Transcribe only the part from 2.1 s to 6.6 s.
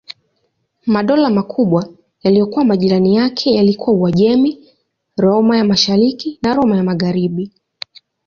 yaliyokuwa majirani yake yalikuwa Uajemi, Roma ya Mashariki na